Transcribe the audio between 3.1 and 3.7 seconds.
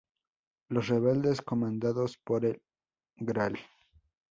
Gral.